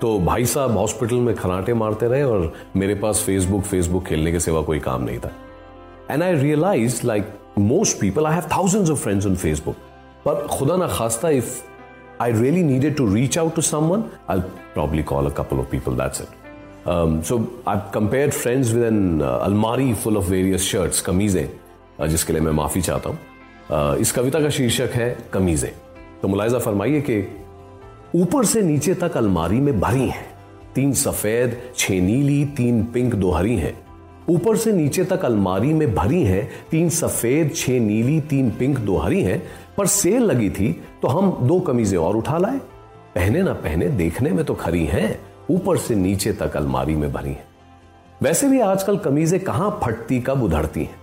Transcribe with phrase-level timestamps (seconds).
[0.00, 4.40] तो भाई साहब हॉस्पिटल में खनाटे मारते रहे और मेरे पास फेसबुक फेसबुक खेलने के
[4.40, 5.32] सिवा कोई काम नहीं था।
[6.10, 9.76] And I realise like most people I have thousands of friends on Facebook
[10.24, 11.62] पर खुदा ना खास्ता if
[12.20, 15.92] I really needed to reach out to someone I probably call a couple of people
[15.92, 16.28] that's it
[17.24, 22.52] so I compare friends with an अलमारी full of various shirts कमीजें जिसके लिए मैं
[22.52, 23.18] माफ़ी चाहता हूँ।
[23.70, 25.70] Uh, इस कविता का शीर्षक है कमीजें।
[26.22, 27.39] तो मुलायजा फरमाइए कि
[28.14, 30.26] ऊपर से नीचे तक अलमारी में भरी हैं।
[30.74, 33.78] तीन सफ़ेद, छह नीली, तीन पिंक दो हरी हैं।
[34.28, 38.96] ऊपर से नीचे तक अलमारी में भरी हैं, तीन सफ़ेद, छह नीली, तीन पिंक दो
[38.96, 39.42] हरी हैं।
[39.78, 42.58] पर सेल लगी थी तो हम दो कमीजें और उठा लाए।
[43.14, 47.30] पहने ना पहने देखने में तो खरी हैं, ऊपर से नीचे तक अलमारी में भरी
[47.30, 47.44] हैं।
[48.22, 50.99] वैसे भी आजकल कमीजें कहाँ फटती, कब उधड़ती हैं?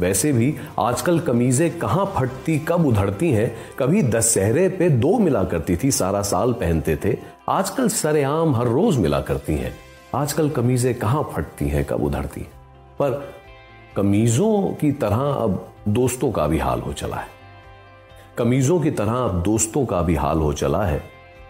[0.00, 5.76] वैसे भी आजकल कमीजें कहाँ फटती, कब उधड़ती हैं, कभी दशहरे पे दो मिला करती
[5.76, 7.16] थी, सारा साल पहनते थे,
[7.48, 9.74] आजकल सरेआम हर रोज मिला करती हैं।
[10.14, 12.50] आजकल कमीजें कहाँ फटती हैं, कब उधड़ती हैं।
[12.98, 13.34] पर
[13.96, 17.28] कमीजों की तरह अब दोस्तों का भी हाल हो चला है।
[18.38, 21.02] कमीजों की तरह अब दोस्तों का भी हाल हो चला है।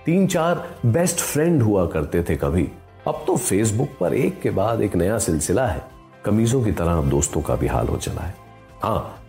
[0.07, 2.69] तीन चार बेस्ट फ्रेंड हुआ करते थे कभी।
[3.09, 7.41] अब तो फेसबुक पर एक के बाद एक नया सिलसिला है। कमीजों की तरह दोस्तों
[7.43, 8.35] का भी हाल हो चला है।
[8.83, 9.23] हाँ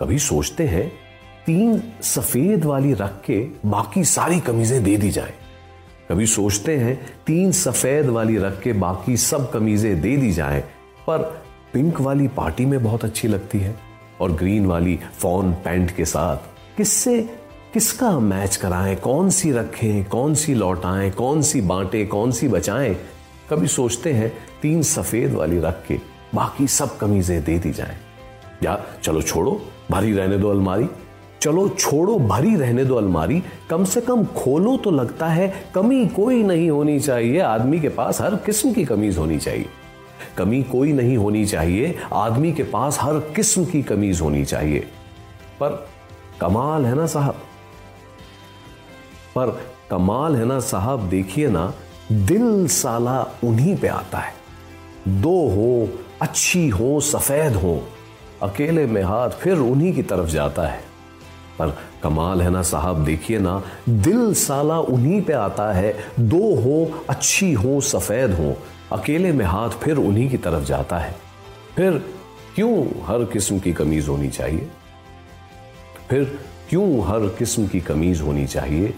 [0.00, 0.92] कभी सोचते हैं,
[1.46, 5.32] तीन सफ़ेद वाली रख के बाकी सारी कमीजें दे दी जाएँ।
[6.08, 10.60] कभी सोचते हैं, तीन सफ़ेद वाली रख के बाकी सब कमीजें दे दी जाएँ,
[11.06, 11.18] पर
[11.72, 13.76] पिंक वाली पार्टी में बहुत अच्छी लगती है
[14.20, 16.36] और ग्रीन वाली फॉन पैंट के साथ।
[16.76, 17.20] किससे,
[17.72, 22.94] किसका मैच कराएँ, कौन सी रखें, कौन सी लौटाएँ, कौन सी बांटें, कौन सी बचाएँ?
[23.50, 24.32] कभी सोचते हैं,
[24.62, 27.96] तीन सफ़ेद वाली रख के बाकी सब कमीजें दे दी जाएँ।
[28.62, 30.88] या चलो छोड़ो भरी रहने दो अलमारी।
[31.40, 36.42] चलो छोड़ो भरी रहने दो अलमारी। कम से कम खोलो तो लगता है कमी कोई
[36.42, 39.66] नहीं होनी चाहिए। आदमी के पास हर किस्म की कमीज होनी चाहिए।
[40.38, 44.80] कमी कोई नहीं होनी चाहिए। आदमी के पास हर किस्म की कमीज होनी चाहिए।
[45.60, 45.88] पर
[46.40, 47.34] कमाल है ना साहब?
[49.36, 49.60] पर
[49.90, 51.00] कमाल है ना साहब?
[51.00, 51.74] देखिए ना,
[52.12, 54.34] दिल साला उन्हीं पे आता है।
[55.08, 55.88] दो हो
[56.22, 57.88] अच्छी हो, सफ़ेद हो,
[58.42, 60.84] अकेले में हाथ फिर उन्हीं की तरफ़ जाता है।
[61.58, 67.04] पर कमाल है ना साहब, देखिए ना, दिल साला उन्हीं पे आता है, दो हो,
[67.10, 68.56] अच्छी हो, सफ़ेद हो,
[68.92, 71.16] अकेले में हाथ फिर उन्हीं की तरफ़ जाता है।
[71.76, 72.14] फिर
[72.54, 74.68] क्यों हर किस्म की कमीज होनी चाहिए?
[76.10, 78.94] फिर क्यों हर किस्म की कमीज होनी चाहिए?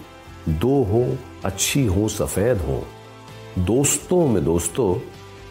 [0.49, 2.87] दो हो, अच्छी हो, सफ़ेद हो।
[3.59, 4.95] दोस्तों में दोस्तों,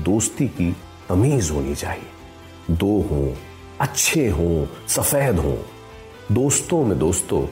[0.04, 0.76] दोस्ती की
[1.09, 3.34] तमीज होनी चाहिए। दो हो,
[3.81, 5.56] अच्छे हो, सफ़ेद हो।
[6.32, 7.42] दोस्तों में दोस्तों,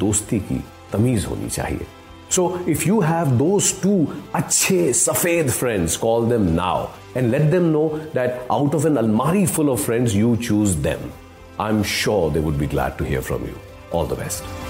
[0.00, 0.60] दोस्ती की
[0.92, 1.86] तमीज होनी चाहिए।
[2.30, 7.64] So if you have those two अच्छे, सफ़ेद friends call them now and let them
[7.70, 11.10] know that out of an अलमारी full of friends you choose them
[11.60, 14.69] I am sure they would be glad to hear from you all the best